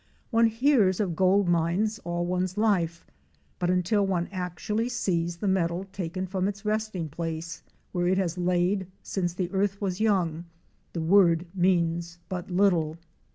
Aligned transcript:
''One 0.31 0.47
hears 0.47 0.99
of 0.99 1.15
gold 1.15 1.47
mines 1.47 1.99
all 2.03 2.25
one's 2.25 2.57
life, 2.57 3.05
but 3.59 3.69
until 3.69 4.03
one 4.03 4.29
actually 4.31 4.89
sees 4.89 5.37
the 5.37 5.47
metal 5.47 5.83
taken 5.93 6.25
from 6.25 6.47
its 6.47 6.65
resting 6.65 7.07
place 7.07 7.61
where 7.91 8.07
it 8.07 8.17
has 8.17 8.35
laid 8.35 8.87
since 9.03 9.35
the 9.35 9.51
earth 9.51 9.79
was 9.79 10.01
young, 10.01 10.45
the 10.93 11.01
word 11.01 11.45
means 11.53 12.17
but 12.29 12.49
little. 12.49 12.97